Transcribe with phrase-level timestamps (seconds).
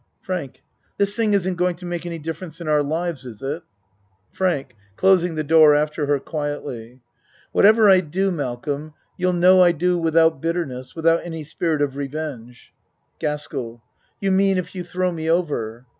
[0.19, 0.63] Frank,
[0.97, 3.61] this thing isn't going to make any difference in our lives, is it?
[4.31, 7.01] FRANK (Closing the door after her quietly.)
[7.51, 12.73] Whatever I do, Malcolm, you'll know I do without bitterness without any spirit of revenge.
[13.19, 13.83] GASKELL
[14.19, 15.85] You mean if you throw me over?